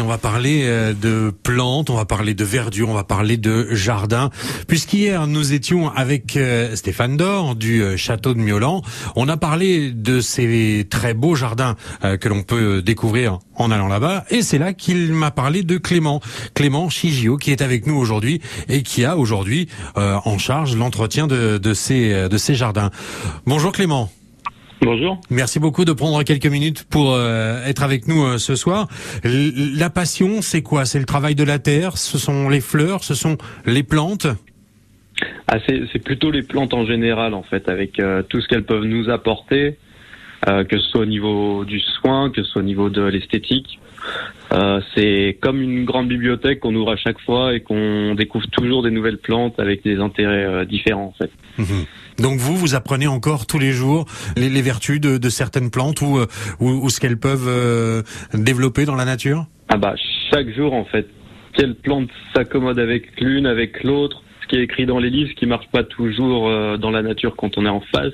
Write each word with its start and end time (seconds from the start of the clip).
On 0.00 0.06
va 0.06 0.16
parler 0.16 0.62
euh, 0.64 0.94
de 0.94 1.30
plantes, 1.42 1.90
on 1.90 1.96
va 1.96 2.06
parler 2.06 2.32
de 2.32 2.44
verdure, 2.44 2.88
on 2.88 2.94
va 2.94 3.04
parler 3.04 3.36
de 3.36 3.74
jardin. 3.74 4.30
Puisqu'hier 4.66 5.26
nous 5.26 5.52
étions 5.52 5.90
avec 5.90 6.34
euh, 6.38 6.74
Stéphane 6.76 7.18
Dor 7.18 7.56
du 7.56 7.82
euh, 7.82 7.98
château 7.98 8.32
de 8.32 8.38
Miolan, 8.38 8.80
on 9.16 9.28
a 9.28 9.36
parlé 9.36 9.90
de 9.90 10.22
ces 10.22 10.86
très 10.88 11.12
beaux 11.12 11.34
jardins 11.34 11.76
que 12.00 12.28
l'on 12.30 12.42
peut 12.42 12.80
découvrir 12.80 13.40
en 13.54 13.70
allant 13.70 13.86
là-bas. 13.86 14.24
Et 14.30 14.40
c'est 14.40 14.56
là 14.56 14.72
qu'il 14.72 15.12
m'a 15.12 15.30
parlé 15.30 15.62
de 15.62 15.76
Clément, 15.76 16.22
Clément 16.54 16.88
Chigio, 16.88 17.36
qui 17.36 17.50
est 17.50 17.60
avec 17.60 17.86
nous 17.86 17.94
aujourd'hui 17.94 18.40
et 18.70 18.82
qui 18.82 19.04
a 19.04 19.18
aujourd'hui 19.18 19.68
en 19.94 20.38
charge 20.38 20.74
l'entretien 20.74 21.26
de, 21.26 21.74
ces 21.74 22.54
jardins. 22.54 22.90
Bonjour 23.44 23.72
Clément. 23.72 24.10
Bonjour. 24.84 25.20
Merci 25.30 25.60
beaucoup 25.60 25.84
de 25.84 25.92
prendre 25.92 26.20
quelques 26.24 26.46
minutes 26.46 26.84
pour 26.90 27.14
euh, 27.14 27.64
être 27.64 27.84
avec 27.84 28.08
nous 28.08 28.24
euh, 28.24 28.38
ce 28.38 28.56
soir. 28.56 28.88
la 29.22 29.90
passion, 29.90 30.42
c'est 30.42 30.62
quoi? 30.62 30.86
C'est 30.86 30.98
le 30.98 31.04
travail 31.04 31.36
de 31.36 31.44
la 31.44 31.60
terre, 31.60 31.96
ce 31.96 32.18
sont 32.18 32.48
les 32.48 32.60
fleurs, 32.60 33.04
ce 33.04 33.14
sont 33.14 33.38
les 33.64 33.84
plantes? 33.84 34.26
Ah, 35.46 35.58
C'est 35.66 36.02
plutôt 36.02 36.32
les 36.32 36.42
plantes 36.42 36.74
en 36.74 36.84
général, 36.84 37.32
en 37.32 37.44
fait, 37.44 37.68
avec 37.68 38.00
euh, 38.00 38.24
tout 38.28 38.40
ce 38.40 38.48
qu'elles 38.48 38.64
peuvent 38.64 38.84
nous 38.84 39.08
apporter, 39.08 39.78
que 40.46 40.78
ce 40.78 40.84
soit 40.90 41.02
au 41.02 41.06
niveau 41.06 41.64
du 41.64 41.80
soin, 41.80 42.30
que 42.30 42.42
ce 42.42 42.50
soit 42.50 42.62
au 42.62 42.64
niveau 42.64 42.90
de 42.90 43.02
l'esthétique. 43.02 43.78
c'est 44.94 45.38
comme 45.40 45.60
une 45.60 45.84
grande 45.84 46.08
bibliothèque 46.08 46.60
qu'on 46.60 46.74
ouvre 46.74 46.92
à 46.92 46.96
chaque 46.96 47.20
fois 47.20 47.54
et 47.54 47.60
qu'on 47.60 48.14
découvre 48.14 48.46
toujours 48.48 48.82
des 48.82 48.90
nouvelles 48.90 49.18
plantes 49.18 49.58
avec 49.58 49.84
des 49.84 49.98
intérêts 49.98 50.66
différents, 50.66 51.06
en 51.06 51.12
fait. 51.12 51.30
Mhm. 51.58 51.86
Donc 52.18 52.38
vous, 52.38 52.56
vous 52.56 52.74
apprenez 52.74 53.06
encore 53.06 53.46
tous 53.46 53.58
les 53.58 53.72
jours 53.72 54.06
les, 54.36 54.62
vertus 54.62 55.00
de, 55.00 55.28
certaines 55.28 55.70
plantes 55.70 56.00
ou, 56.02 56.18
euh, 56.18 56.26
ou, 56.60 56.88
ce 56.88 57.00
qu'elles 57.00 57.18
peuvent 57.18 57.48
euh, 57.48 58.02
développer 58.34 58.84
dans 58.84 58.94
la 58.94 59.04
nature? 59.04 59.46
Ah 59.68 59.76
bah 59.76 59.94
chaque 60.30 60.54
jour 60.54 60.72
en 60.72 60.84
fait. 60.84 61.08
Quelle 61.54 61.74
plante 61.74 62.08
s'accommode 62.34 62.78
avec 62.78 63.20
l'une, 63.20 63.46
avec 63.46 63.82
l'autre? 63.82 64.22
Ce 64.42 64.46
qui 64.48 64.56
est 64.56 64.62
écrit 64.62 64.86
dans 64.86 64.98
les 64.98 65.10
livres, 65.10 65.30
ce 65.30 65.34
qui 65.34 65.46
marche 65.46 65.68
pas 65.70 65.84
toujours 65.84 66.48
euh, 66.48 66.76
dans 66.76 66.90
la 66.90 67.02
nature 67.02 67.34
quand 67.36 67.56
on 67.58 67.66
est 67.66 67.70
en 67.70 67.82
face. 67.92 68.12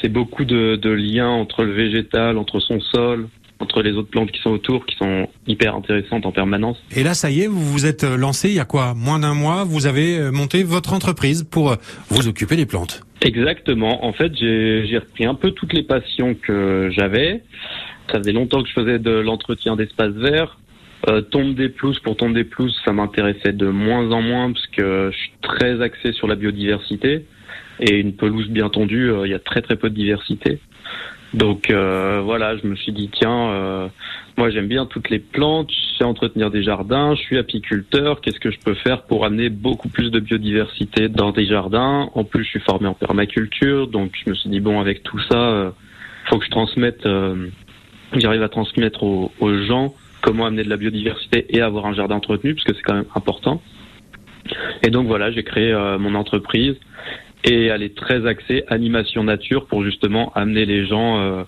C'est 0.00 0.08
beaucoup 0.08 0.44
de, 0.44 0.76
de 0.76 0.90
liens 0.90 1.28
entre 1.28 1.64
le 1.64 1.72
végétal, 1.72 2.38
entre 2.38 2.60
son 2.60 2.80
sol, 2.80 3.28
entre 3.60 3.82
les 3.82 3.92
autres 3.92 4.10
plantes 4.10 4.30
qui 4.30 4.40
sont 4.40 4.50
autour, 4.50 4.86
qui 4.86 4.96
sont 4.96 5.28
hyper 5.46 5.74
intéressantes 5.74 6.26
en 6.26 6.32
permanence. 6.32 6.78
Et 6.94 7.02
là, 7.02 7.14
ça 7.14 7.30
y 7.30 7.42
est, 7.42 7.46
vous 7.48 7.64
vous 7.64 7.86
êtes 7.86 8.04
lancé 8.04 8.48
il 8.50 8.54
y 8.54 8.60
a 8.60 8.64
quoi? 8.64 8.94
Moins 8.94 9.18
d'un 9.18 9.34
mois, 9.34 9.64
vous 9.64 9.86
avez 9.86 10.30
monté 10.30 10.62
votre 10.62 10.92
entreprise 10.92 11.42
pour 11.42 11.76
vous 12.08 12.28
occuper 12.28 12.56
des 12.56 12.66
plantes. 12.66 13.02
Exactement. 13.20 14.04
En 14.04 14.12
fait, 14.12 14.32
j'ai 14.36 14.98
repris 14.98 15.26
un 15.26 15.34
peu 15.34 15.50
toutes 15.50 15.72
les 15.72 15.82
passions 15.82 16.34
que 16.34 16.88
j'avais. 16.92 17.42
Ça 18.10 18.18
faisait 18.18 18.32
longtemps 18.32 18.62
que 18.62 18.68
je 18.68 18.74
faisais 18.74 18.98
de 18.98 19.10
l'entretien 19.10 19.76
d'espaces 19.76 20.14
verts. 20.14 20.56
Euh, 21.08 21.20
tombe 21.20 21.54
des 21.54 21.68
pelouses 21.68 22.00
pour 22.00 22.16
tombe 22.16 22.34
des 22.34 22.44
pelouses, 22.44 22.76
ça 22.84 22.92
m'intéressait 22.92 23.52
de 23.52 23.68
moins 23.68 24.10
en 24.10 24.20
moins 24.20 24.52
parce 24.52 24.66
que 24.68 25.10
je 25.12 25.16
suis 25.16 25.32
très 25.42 25.80
axé 25.80 26.12
sur 26.12 26.26
la 26.26 26.34
biodiversité. 26.34 27.24
Et 27.80 27.98
une 28.00 28.14
pelouse 28.14 28.48
bien 28.48 28.68
tondue, 28.68 29.10
euh, 29.10 29.26
il 29.26 29.30
y 29.30 29.34
a 29.34 29.38
très 29.38 29.62
très 29.62 29.76
peu 29.76 29.90
de 29.90 29.94
diversité. 29.94 30.58
Donc 31.34 31.70
euh, 31.70 32.22
voilà, 32.24 32.56
je 32.56 32.66
me 32.66 32.74
suis 32.74 32.92
dit 32.92 33.10
tiens, 33.12 33.50
euh, 33.50 33.88
moi 34.38 34.50
j'aime 34.50 34.66
bien 34.66 34.86
toutes 34.86 35.10
les 35.10 35.18
plantes, 35.18 35.70
je 35.70 35.98
sais 35.98 36.04
entretenir 36.04 36.50
des 36.50 36.62
jardins, 36.62 37.14
je 37.14 37.20
suis 37.20 37.36
apiculteur, 37.36 38.22
qu'est-ce 38.22 38.40
que 38.40 38.50
je 38.50 38.58
peux 38.58 38.74
faire 38.74 39.02
pour 39.02 39.26
amener 39.26 39.50
beaucoup 39.50 39.90
plus 39.90 40.10
de 40.10 40.20
biodiversité 40.20 41.08
dans 41.08 41.32
des 41.32 41.44
jardins? 41.44 42.08
En 42.14 42.24
plus, 42.24 42.44
je 42.44 42.48
suis 42.48 42.60
formé 42.60 42.88
en 42.88 42.94
permaculture, 42.94 43.88
donc 43.88 44.12
je 44.24 44.30
me 44.30 44.34
suis 44.34 44.48
dit 44.48 44.60
bon 44.60 44.80
avec 44.80 45.02
tout 45.02 45.18
ça, 45.30 45.38
euh, 45.38 45.70
faut 46.30 46.38
que 46.38 46.46
je 46.46 46.50
transmette, 46.50 47.06
j'arrive 48.14 48.42
à 48.42 48.48
transmettre 48.48 49.02
aux, 49.02 49.30
aux, 49.40 49.54
gens 49.64 49.94
comment 50.22 50.46
amener 50.46 50.64
de 50.64 50.70
la 50.70 50.76
biodiversité 50.76 51.46
et 51.50 51.60
avoir 51.60 51.86
un 51.86 51.94
jardin 51.94 52.16
entretenu, 52.16 52.54
parce 52.54 52.64
que 52.64 52.74
c'est 52.74 52.82
quand 52.82 52.94
même 52.94 53.06
important. 53.14 53.62
Et 54.82 54.90
donc 54.90 55.06
voilà, 55.06 55.30
j'ai 55.30 55.42
créé 55.42 55.74
mon 55.98 56.14
entreprise 56.14 56.76
et 57.44 57.66
elle 57.66 57.82
est 57.82 57.96
très 57.96 58.26
axée 58.26 58.64
animation 58.68 59.24
nature 59.24 59.66
pour 59.66 59.84
justement 59.84 60.32
amener 60.34 60.66
les 60.66 60.86
gens 60.86 61.18
euh, 61.18 61.44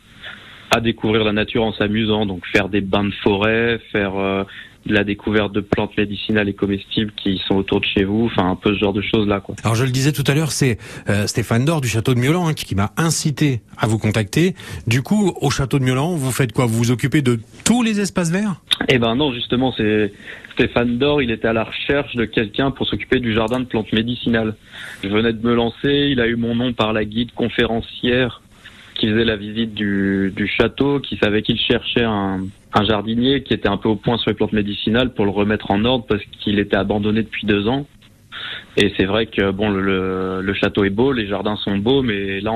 à 0.71 0.81
découvrir 0.81 1.25
la 1.25 1.33
nature 1.33 1.65
en 1.65 1.73
s'amusant, 1.73 2.27
donc 2.27 2.47
faire 2.47 2.69
des 2.69 2.81
bains 2.81 3.05
de 3.05 3.15
forêt, 3.23 3.81
faire 3.93 4.17
euh, 4.17 4.45
la 4.87 5.05
découverte 5.05 5.53
de 5.53 5.61
plantes 5.61 5.97
médicinales 5.97 6.49
et 6.49 6.55
comestibles 6.55 7.13
qui 7.17 7.41
sont 7.47 7.57
autour 7.57 7.81
de 7.81 7.87
chez 7.87 8.05
vous, 8.05 8.27
enfin 8.27 8.51
un 8.51 8.57
peu 8.57 8.75
ce 8.75 8.79
genre 8.79 8.93
de 8.93 9.03
choses 9.03 9.27
là. 9.29 9.41
Quoi. 9.41 9.55
Alors 9.63 9.75
je 9.75 9.85
le 9.85 9.91
disais 9.91 10.13
tout 10.13 10.25
à 10.27 10.35
l'heure, 10.35 10.53
c'est 10.53 10.79
euh, 11.09 11.27
Stéphane 11.27 11.65
Dor 11.65 11.81
du 11.81 11.89
château 11.89 12.15
de 12.15 12.21
Miolan 12.21 12.49
hein, 12.49 12.55
qui, 12.55 12.75
m'a 12.75 12.93
incité 12.97 13.61
à 13.77 13.87
vous 13.87 13.99
contacter. 13.99 14.55
Du 14.87 15.03
coup, 15.03 15.33
au 15.41 15.51
château 15.51 15.79
de 15.79 15.85
Miolan, 15.85 16.15
vous 16.15 16.31
faites 16.31 16.53
quoi? 16.53 16.67
Vous 16.67 16.79
vous 16.79 16.91
occupez 16.91 17.21
de 17.21 17.41
tous 17.65 17.83
les 17.83 18.01
espaces 18.01 18.31
verts? 18.31 18.61
Eh 18.89 18.99
ben 18.99 19.15
non, 19.17 19.33
justement, 19.33 19.75
c'est 19.77 20.13
Stéphane 20.55 20.99
Dor, 20.99 21.21
il 21.21 21.31
était 21.31 21.49
à 21.49 21.53
la 21.53 21.65
recherche 21.65 22.15
de 22.17 22.25
quelqu'un 22.25 22.71
pour 22.71 22.87
s'occuper 22.87 23.19
du 23.19 23.35
jardin 23.35 23.61
de 23.61 23.65
plantes 23.65 23.93
médicinales. 23.93 24.55
Je 25.03 25.09
venais 25.09 25.33
de 25.33 25.47
me 25.47 25.55
lancer, 25.55 26.09
il 26.11 26.21
a 26.21 26.27
eu 26.27 26.37
mon 26.37 26.55
nom 26.55 26.73
par 26.73 26.93
la 26.93 27.05
guide 27.05 27.33
conférencière 27.35 28.41
qui 29.01 29.09
faisait 29.09 29.25
la 29.25 29.37
visite 29.37 29.75
du, 29.75 30.53
château, 30.59 31.01
qui 31.01 31.17
savait 31.17 31.41
qu'il 31.41 31.59
cherchait 31.59 32.05
un 32.05 32.85
jardinier 32.87 33.43
qui 33.43 33.55
était 33.55 33.69
un 33.69 33.79
peu 33.79 33.89
au 33.89 33.97
point 33.97 34.19
sur 34.19 34.31
les 34.31 34.37
plantes 34.37 34.53
médicinales 34.53 35.15
pour 35.15 35.25
le 35.25 35.31
remettre 35.31 35.71
en 35.71 35.85
ordre 35.87 36.05
parce 36.07 36.23
qu'il 36.41 36.59
était 36.59 36.77
abandonné 36.77 37.23
depuis 37.23 37.47
deux 37.47 37.67
ans. 37.67 37.87
Et 38.77 38.93
c'est 38.97 39.05
vrai 39.05 39.27
que 39.27 39.51
bon, 39.51 39.69
le, 39.69 40.41
le, 40.43 40.55
château 40.55 40.85
est 40.85 40.91
beau, 40.91 41.13
les 41.13 41.27
jardins 41.27 41.57
sont 41.57 41.77
beaux, 41.77 42.03
mais 42.03 42.41
là, 42.41 42.53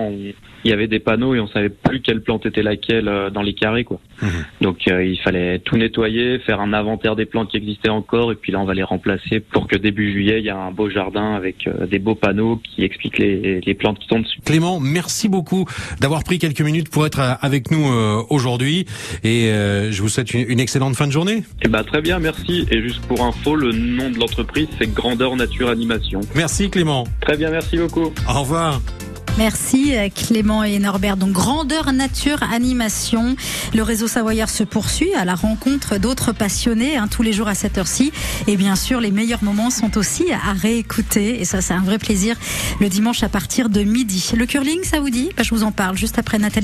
il 0.64 0.70
y 0.70 0.72
avait 0.72 0.86
des 0.86 1.00
panneaux 1.00 1.34
et 1.34 1.40
on 1.40 1.48
savait 1.48 1.68
plus 1.68 2.00
quelle 2.00 2.22
plante 2.22 2.46
était 2.46 2.62
laquelle 2.62 3.08
euh, 3.08 3.30
dans 3.30 3.42
les 3.42 3.54
carrés, 3.54 3.84
quoi. 3.84 4.00
Mhm. 4.22 4.30
Donc 4.60 4.78
euh, 4.88 5.04
il 5.04 5.18
fallait 5.18 5.58
tout 5.58 5.76
nettoyer, 5.76 6.38
faire 6.38 6.60
un 6.60 6.72
inventaire 6.72 7.16
des 7.16 7.26
plantes 7.26 7.50
qui 7.50 7.56
existaient 7.56 7.90
encore, 7.90 8.32
et 8.32 8.36
puis 8.36 8.52
là, 8.52 8.60
on 8.60 8.64
va 8.64 8.74
les 8.74 8.82
remplacer 8.82 9.40
pour 9.40 9.66
que 9.66 9.76
début 9.76 10.12
juillet, 10.12 10.38
il 10.38 10.44
y 10.44 10.50
a 10.50 10.56
un 10.56 10.70
beau 10.70 10.88
jardin 10.88 11.34
avec 11.34 11.66
euh, 11.66 11.86
des 11.86 11.98
beaux 11.98 12.14
panneaux 12.14 12.60
qui 12.62 12.84
expliquent 12.84 13.18
les, 13.18 13.60
les, 13.60 13.74
plantes 13.74 13.98
qui 13.98 14.06
sont 14.06 14.20
dessus. 14.20 14.40
Clément, 14.44 14.78
merci 14.78 15.28
beaucoup 15.28 15.66
d'avoir 16.00 16.22
pris 16.22 16.38
quelques 16.38 16.60
minutes 16.60 16.90
pour 16.90 17.06
être 17.06 17.20
avec 17.42 17.70
nous 17.72 17.84
aujourd'hui, 18.30 18.86
et 19.24 19.50
je 19.90 20.00
vous 20.00 20.08
souhaite 20.08 20.32
une, 20.32 20.48
une, 20.48 20.60
excellente 20.60 20.94
fin 20.94 21.06
de 21.06 21.12
journée. 21.12 21.42
Eh 21.62 21.68
ben 21.68 21.82
très 21.82 22.00
bien, 22.00 22.20
merci. 22.20 22.66
Et 22.70 22.80
juste 22.80 23.04
pour 23.06 23.24
info, 23.24 23.56
le 23.56 23.72
nom 23.72 24.10
de 24.10 24.18
l'entreprise, 24.18 24.68
c'est 24.78 24.92
Grandeur 24.94 25.34
Nature 25.34 25.68
Animation. 25.68 26.13
Merci 26.34 26.70
Clément. 26.70 27.04
Très 27.20 27.36
bien, 27.36 27.50
merci 27.50 27.76
beaucoup. 27.76 28.12
Au 28.28 28.40
revoir. 28.40 28.80
Merci 29.36 29.96
euh, 29.96 30.08
Clément 30.14 30.62
et 30.62 30.78
Norbert. 30.78 31.16
Donc 31.16 31.32
grandeur 31.32 31.92
nature 31.92 32.40
animation. 32.44 33.34
Le 33.74 33.82
réseau 33.82 34.06
Savoyard 34.06 34.48
se 34.48 34.62
poursuit 34.62 35.12
à 35.14 35.24
la 35.24 35.34
rencontre 35.34 35.98
d'autres 35.98 36.30
passionnés 36.30 36.96
hein, 36.96 37.08
tous 37.08 37.22
les 37.22 37.32
jours 37.32 37.48
à 37.48 37.56
cette 37.56 37.76
heure-ci. 37.76 38.12
Et 38.46 38.56
bien 38.56 38.76
sûr, 38.76 39.00
les 39.00 39.10
meilleurs 39.10 39.42
moments 39.42 39.70
sont 39.70 39.98
aussi 39.98 40.26
à 40.32 40.52
réécouter. 40.52 41.40
Et 41.40 41.44
ça, 41.44 41.60
c'est 41.60 41.74
un 41.74 41.82
vrai 41.82 41.98
plaisir 41.98 42.36
le 42.80 42.88
dimanche 42.88 43.24
à 43.24 43.28
partir 43.28 43.70
de 43.70 43.82
midi. 43.82 44.30
Le 44.36 44.46
curling, 44.46 44.84
ça 44.84 45.00
vous 45.00 45.10
dit? 45.10 45.30
Bah, 45.36 45.42
Je 45.42 45.50
vous 45.50 45.64
en 45.64 45.72
parle 45.72 45.96
juste 45.96 46.18
après 46.18 46.38
Nathalie. 46.38 46.62